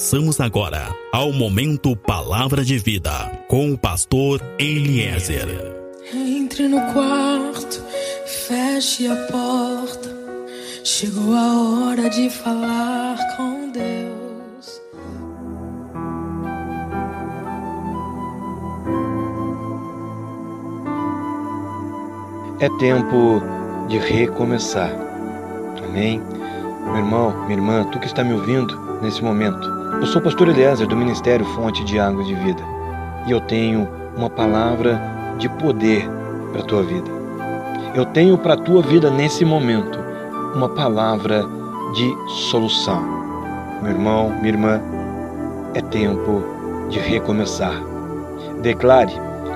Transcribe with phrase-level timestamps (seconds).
[0.00, 3.10] Passamos agora ao momento Palavra de Vida
[3.48, 5.46] com o pastor Eliezer.
[6.14, 7.84] Entre no quarto,
[8.24, 10.08] feche a porta.
[10.82, 14.80] Chegou a hora de falar com Deus.
[22.58, 23.42] É tempo
[23.86, 24.92] de recomeçar.
[25.84, 26.22] Amém?
[26.86, 30.48] Meu irmão, minha irmã, tu que está me ouvindo nesse momento, eu sou o pastor
[30.48, 32.62] Eliezer do Ministério Fonte de Águas de Vida
[33.26, 33.86] e eu tenho
[34.16, 34.98] uma palavra
[35.36, 36.08] de poder
[36.52, 37.10] para a tua vida.
[37.94, 39.98] Eu tenho para a tua vida nesse momento
[40.54, 41.44] uma palavra
[41.92, 42.14] de
[42.48, 43.02] solução.
[43.82, 44.80] Meu irmão, minha irmã,
[45.74, 46.42] é tempo
[46.88, 47.74] de recomeçar.
[48.62, 49.12] Declare,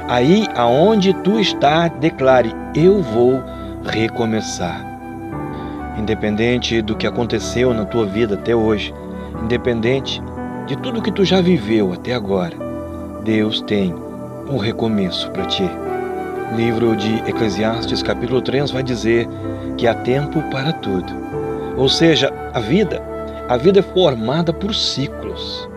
[0.08, 3.42] aí aonde tu está, declare: eu vou
[3.82, 4.84] recomeçar.
[5.98, 8.92] Independente do que aconteceu na tua vida até hoje,
[9.42, 10.22] independente
[10.66, 12.56] de tudo que tu já viveu até agora,
[13.22, 13.94] Deus tem
[14.48, 15.68] um recomeço para ti.
[16.56, 19.28] Livro de Eclesiastes, capítulo 3, vai dizer
[19.76, 21.12] que há tempo para tudo.
[21.76, 23.02] Ou seja, a vida,
[23.48, 25.68] a vida é formada por ciclos.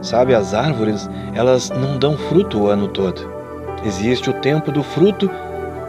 [0.00, 3.20] Sabe, as árvores, elas não dão fruto o ano todo.
[3.84, 5.30] Existe o tempo do fruto,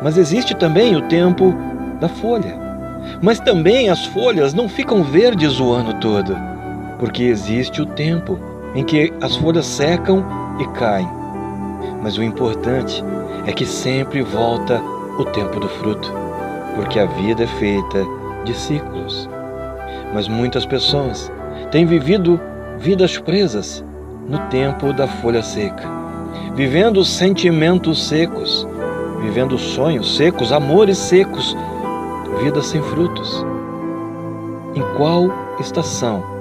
[0.04, 1.56] mas existe também o tempo
[2.00, 2.62] da folha.
[3.22, 6.53] Mas também as folhas não ficam verdes o ano todo,
[7.00, 8.40] porque existe o tempo
[8.76, 10.26] em que as folhas secam
[10.60, 11.10] e caem.
[12.02, 13.04] Mas o importante
[13.46, 14.82] é que sempre volta
[15.18, 16.12] o tempo do fruto,
[16.76, 18.06] porque a vida é feita
[18.46, 19.30] de ciclos.
[20.14, 21.32] Mas muitas pessoas
[21.72, 22.40] têm vivido
[22.80, 23.84] vidas presas
[24.28, 25.84] no tempo da folha seca,
[26.56, 28.68] vivendo sentimentos secos,
[29.22, 31.56] vivendo sonhos secos, amores secos,
[32.42, 33.46] vida sem frutos.
[34.76, 36.33] Em qual estação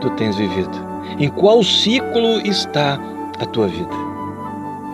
[0.00, 0.76] tu tens vivido?
[1.18, 2.98] Em qual ciclo está
[3.40, 3.94] a tua vida?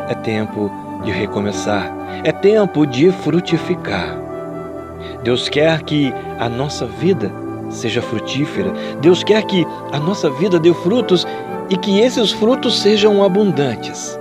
[0.08, 0.70] É tempo
[1.04, 1.92] de recomeçar,
[2.24, 4.18] é tempo de frutificar.
[5.22, 7.32] Deus quer que a nossa vida
[7.70, 11.26] seja frutífera, Deus quer que a nossa vida dê frutos
[11.70, 14.18] e que esses frutos sejam abundantes.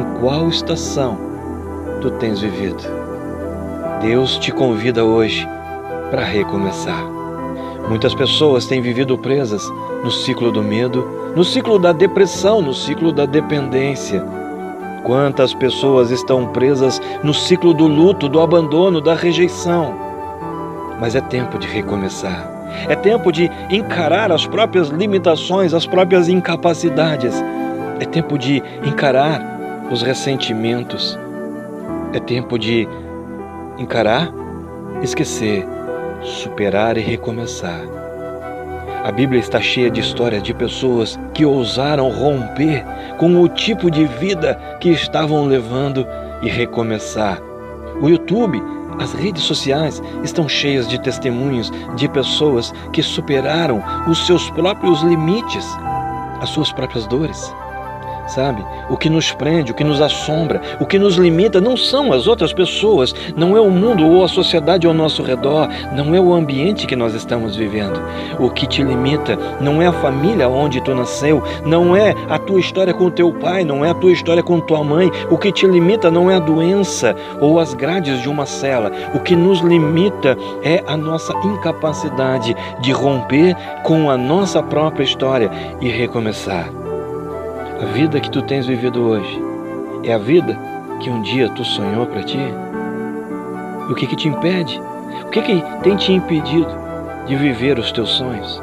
[0.00, 1.18] Em qual estação
[2.00, 2.82] tu tens vivido?
[4.00, 5.46] Deus te convida hoje
[6.10, 7.15] para recomeçar.
[7.88, 9.62] Muitas pessoas têm vivido presas
[10.02, 14.24] no ciclo do medo, no ciclo da depressão, no ciclo da dependência.
[15.04, 19.94] Quantas pessoas estão presas no ciclo do luto, do abandono, da rejeição.
[21.00, 22.50] Mas é tempo de recomeçar.
[22.88, 27.34] É tempo de encarar as próprias limitações, as próprias incapacidades.
[28.00, 31.16] É tempo de encarar os ressentimentos.
[32.12, 32.88] É tempo de
[33.78, 34.32] encarar,
[35.02, 35.64] esquecer,
[36.26, 37.82] superar e recomeçar.
[39.04, 42.84] A Bíblia está cheia de histórias de pessoas que ousaram romper
[43.18, 46.06] com o tipo de vida que estavam levando
[46.42, 47.40] e recomeçar.
[48.02, 48.60] O YouTube,
[48.98, 55.66] as redes sociais estão cheias de testemunhos de pessoas que superaram os seus próprios limites,
[56.40, 57.54] as suas próprias dores
[58.26, 58.64] sabe?
[58.88, 62.26] O que nos prende, o que nos assombra, o que nos limita não são as
[62.26, 66.32] outras pessoas, não é o mundo ou a sociedade ao nosso redor, não é o
[66.32, 68.00] ambiente que nós estamos vivendo.
[68.38, 72.60] O que te limita não é a família onde tu nasceu, não é a tua
[72.60, 75.10] história com teu pai, não é a tua história com tua mãe.
[75.30, 78.90] O que te limita não é a doença ou as grades de uma cela.
[79.14, 85.50] O que nos limita é a nossa incapacidade de romper com a nossa própria história
[85.80, 86.85] e recomeçar.
[87.78, 89.38] A vida que tu tens vivido hoje
[90.02, 90.58] é a vida
[90.98, 92.38] que um dia tu sonhou para ti?
[92.38, 94.80] E o que que te impede?
[95.26, 96.70] O que que tem te impedido
[97.26, 98.62] de viver os teus sonhos?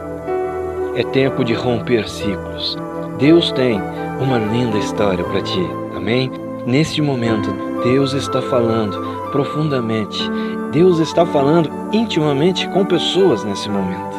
[0.95, 2.75] É tempo de romper ciclos.
[3.19, 3.79] Deus tem
[4.19, 5.69] uma linda história para ti.
[5.95, 6.31] Amém?
[6.65, 7.53] Neste momento,
[7.83, 8.99] Deus está falando
[9.31, 10.27] profundamente.
[10.71, 14.17] Deus está falando intimamente com pessoas nesse momento.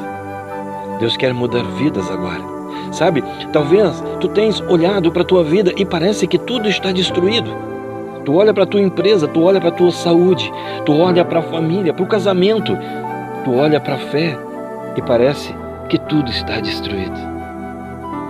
[1.00, 2.63] Deus quer mudar vidas agora
[2.94, 3.22] sabe?
[3.52, 7.50] Talvez tu tens olhado para a tua vida e parece que tudo está destruído.
[8.24, 10.50] Tu olha para a tua empresa, tu olha para a tua saúde,
[10.86, 12.76] tu olha para a família, para o casamento,
[13.44, 14.38] tu olha para a fé
[14.96, 15.54] e parece
[15.88, 17.18] que tudo está destruído.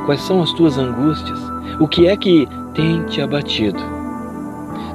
[0.07, 1.39] Quais são as tuas angústias?
[1.81, 3.81] O que é que tem te abatido?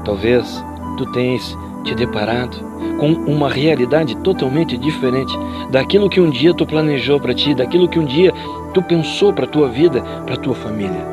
[0.04, 0.64] Talvez
[0.98, 1.58] tu tens
[1.90, 2.58] te deparado
[3.00, 5.34] com uma realidade totalmente diferente
[5.72, 8.34] daquilo que um dia tu planejou para ti, daquilo que um dia
[8.74, 11.08] tu pensou para tua vida, para tua família.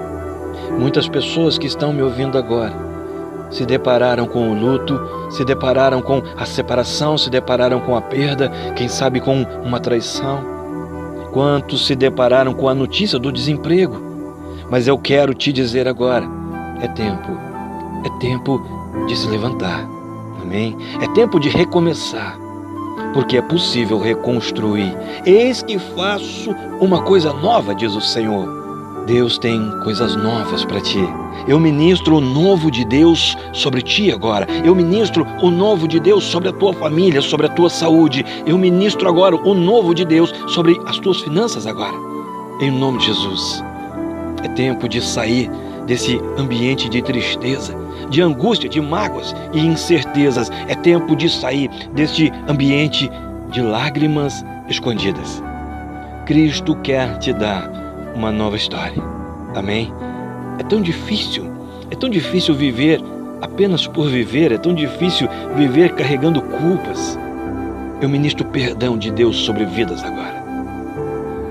[0.78, 2.74] Muitas pessoas que estão me ouvindo agora
[3.50, 5.00] se depararam com o luto,
[5.30, 10.56] se depararam com a separação, se depararam com a perda, quem sabe com uma traição,
[11.36, 14.00] Quantos se depararam com a notícia do desemprego?
[14.70, 16.26] Mas eu quero te dizer agora:
[16.80, 17.30] é tempo,
[18.06, 18.58] é tempo
[19.06, 19.95] de se levantar.
[20.46, 20.76] Amém?
[21.00, 22.38] É tempo de recomeçar,
[23.12, 24.96] porque é possível reconstruir.
[25.26, 29.04] Eis que faço uma coisa nova, diz o Senhor.
[29.08, 31.00] Deus tem coisas novas para ti.
[31.48, 34.46] Eu ministro o novo de Deus sobre ti agora.
[34.64, 38.24] Eu ministro o novo de Deus sobre a tua família, sobre a tua saúde.
[38.46, 41.94] Eu ministro agora o novo de Deus sobre as tuas finanças agora.
[42.60, 43.64] Em nome de Jesus.
[44.44, 45.50] É tempo de sair
[45.86, 47.74] desse ambiente de tristeza,
[48.10, 50.50] de angústia, de mágoas e incertezas.
[50.68, 53.10] É tempo de sair deste ambiente
[53.50, 55.42] de lágrimas escondidas.
[56.26, 57.70] Cristo quer te dar
[58.14, 59.02] uma nova história.
[59.54, 59.92] Amém?
[60.58, 61.50] É tão difícil,
[61.90, 63.00] é tão difícil viver
[63.40, 67.18] apenas por viver, é tão difícil viver carregando culpas.
[68.00, 70.44] Eu ministro perdão de Deus sobre vidas agora.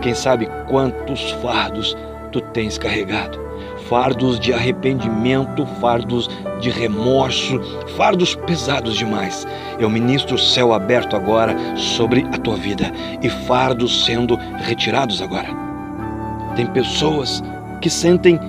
[0.01, 1.95] Quem sabe quantos fardos
[2.31, 3.44] tu tens carregado?
[3.89, 6.29] Fardos de arrependimento, fardos
[6.59, 7.61] de remorso,
[7.95, 9.45] fardos pesados demais.
[9.79, 12.91] Eu ministro o céu aberto agora sobre a tua vida
[13.21, 15.49] e fardos sendo retirados agora.
[16.55, 17.43] Tem pessoas
[17.81, 18.39] que sentem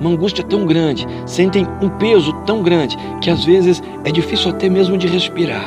[0.00, 4.68] uma angústia tão grande, sentem um peso tão grande que às vezes é difícil até
[4.68, 5.64] mesmo de respirar.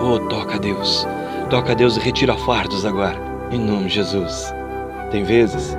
[0.00, 1.06] Oh, toca a Deus,
[1.50, 3.16] toca a Deus e retira fardos agora,
[3.52, 4.52] em nome de Jesus.
[5.10, 5.78] Tem vezes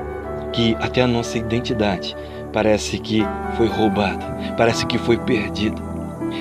[0.58, 2.18] que até a nossa identidade
[2.52, 3.24] parece que
[3.56, 4.26] foi roubada,
[4.58, 5.80] parece que foi perdida.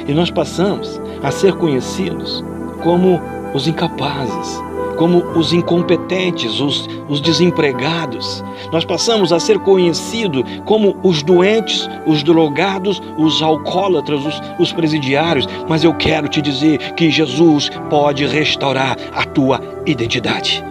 [0.09, 2.43] E nós passamos a ser conhecidos
[2.83, 3.21] como
[3.53, 4.63] os incapazes,
[4.97, 8.43] como os incompetentes, os, os desempregados.
[8.73, 15.47] Nós passamos a ser conhecidos como os doentes, os drogados, os alcoólatras, os, os presidiários.
[15.69, 20.65] Mas eu quero te dizer que Jesus pode restaurar a tua identidade.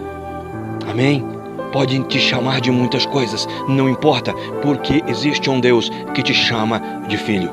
[0.90, 1.35] Amém?
[1.76, 4.32] Podem te chamar de muitas coisas, não importa,
[4.62, 7.52] porque existe um Deus que te chama de filho.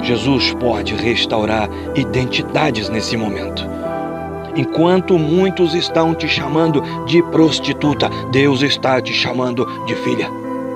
[0.00, 3.62] Jesus pode restaurar identidades nesse momento.
[4.56, 10.30] Enquanto muitos estão te chamando de prostituta, Deus está te chamando de filha.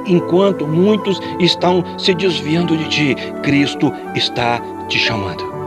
[0.04, 5.57] Enquanto muitos estão se desviando de ti, Cristo está te chamando.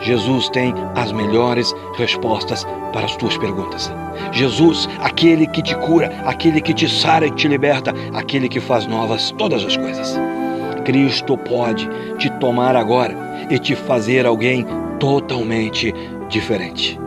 [0.00, 3.92] Jesus tem as melhores respostas para as tuas perguntas.
[4.32, 8.86] Jesus, aquele que te cura, aquele que te sara e te liberta, aquele que faz
[8.86, 10.18] novas todas as coisas.
[10.84, 11.88] Cristo pode
[12.18, 13.14] te tomar agora
[13.50, 14.64] e te fazer alguém
[15.00, 15.92] totalmente
[16.28, 16.98] diferente.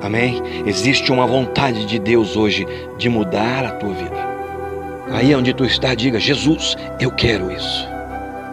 [0.00, 0.40] Amém?
[0.64, 4.28] Existe uma vontade de Deus hoje de mudar a tua vida.
[5.10, 7.97] Aí onde tu está, diga: Jesus, eu quero isso.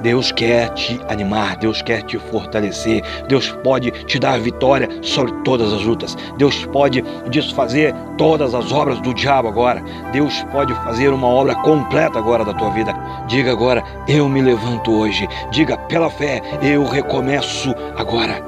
[0.06, 5.74] Deus quer te animar, Deus quer te fortalecer, Deus pode te dar vitória sobre todas
[5.74, 11.25] as lutas, Deus pode desfazer todas as obras do diabo agora, Deus pode fazer uma
[11.25, 12.94] obra completa agora da tua vida.
[13.28, 18.46] Diga agora: Eu me levanto hoje, diga pela fé, eu recomeço agora.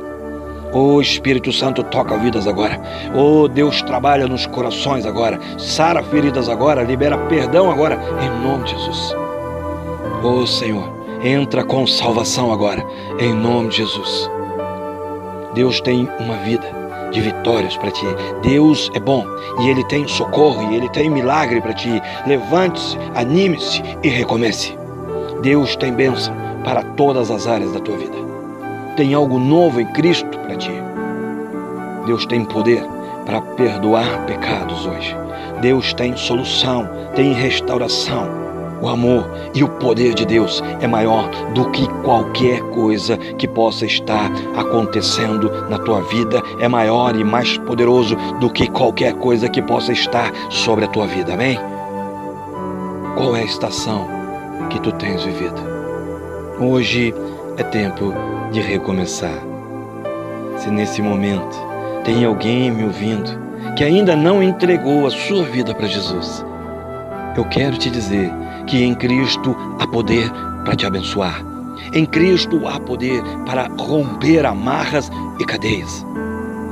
[0.71, 2.79] Oh Espírito Santo, toca vidas agora.
[3.15, 5.39] Oh Deus, trabalha nos corações agora.
[5.57, 6.83] Sara feridas agora.
[6.83, 7.97] Libera perdão agora.
[8.21, 9.15] Em nome de Jesus.
[10.21, 12.85] Oh Senhor, entra com salvação agora.
[13.19, 14.29] Em nome de Jesus.
[15.53, 16.67] Deus tem uma vida
[17.11, 18.05] de vitórias para ti.
[18.41, 19.25] Deus é bom
[19.59, 22.01] e Ele tem socorro e Ele tem milagre para ti.
[22.25, 24.77] Levante-se, anime-se e recomece.
[25.41, 26.33] Deus tem bênção
[26.63, 28.27] para todas as áreas da tua vida
[28.97, 30.71] tem algo novo em Cristo para ti.
[32.07, 32.83] Deus tem poder
[33.25, 35.15] para perdoar pecados hoje.
[35.61, 38.27] Deus tem solução, tem restauração.
[38.81, 43.85] O amor e o poder de Deus é maior do que qualquer coisa que possa
[43.85, 49.61] estar acontecendo na tua vida, é maior e mais poderoso do que qualquer coisa que
[49.61, 51.33] possa estar sobre a tua vida.
[51.33, 51.59] Amém?
[53.15, 54.07] Qual é a estação
[54.69, 55.59] que tu tens vivido?
[56.59, 57.15] Hoje
[57.57, 58.13] é tempo
[58.51, 59.43] de recomeçar.
[60.57, 61.57] Se nesse momento
[62.03, 66.45] tem alguém me ouvindo que ainda não entregou a sua vida para Jesus,
[67.35, 68.31] eu quero te dizer
[68.67, 70.29] que em Cristo há poder
[70.65, 71.43] para te abençoar.
[71.93, 75.09] Em Cristo há poder para romper amarras
[75.39, 76.05] e cadeias.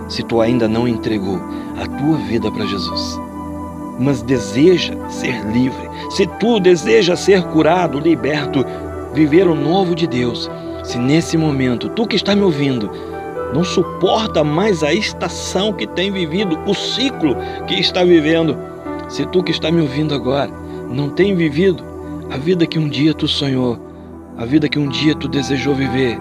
[0.10, 1.40] Se tu ainda não entregou
[1.82, 3.20] a tua vida para Jesus,
[3.98, 8.64] mas deseja ser livre, se tu deseja ser curado, liberto,
[9.14, 10.52] viver o novo de Deus,
[10.84, 12.92] se nesse momento tu que está me ouvindo
[13.54, 17.38] não suporta mais a estação que tem vivido, o ciclo
[17.68, 18.58] que está vivendo,
[19.08, 20.65] se tu que está me ouvindo agora
[20.96, 21.84] não tem vivido
[22.32, 23.78] a vida que um dia tu sonhou,
[24.38, 26.18] a vida que um dia tu desejou viver,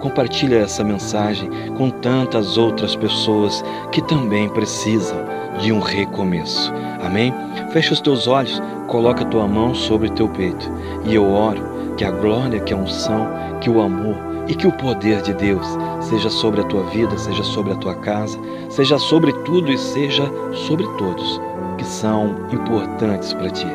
[0.00, 5.18] Compartilha essa mensagem com tantas outras pessoas que também precisam
[5.60, 6.72] de um recomeço.
[7.04, 7.34] Amém?
[7.70, 10.70] Fecha os teus olhos, coloca a tua mão sobre teu peito
[11.04, 11.62] e eu oro
[11.96, 13.28] que a glória, que a unção,
[13.60, 14.16] que o amor
[14.48, 15.66] e que o poder de Deus
[16.00, 18.38] seja sobre a tua vida, seja sobre a tua casa,
[18.70, 20.24] seja sobre tudo e seja
[20.66, 21.40] sobre todos
[21.76, 23.66] que são importantes para ti.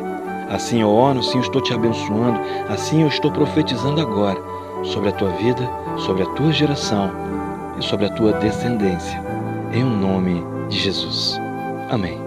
[0.50, 2.39] Assim eu oro, assim eu estou te abençoando,
[2.70, 4.54] assim eu estou profetizando agora
[4.85, 7.11] sobre a tua vida, sobre a tua geração
[7.79, 9.21] e sobre a tua descendência.
[9.73, 11.39] Em o nome de Jesus.
[11.89, 12.25] Amém.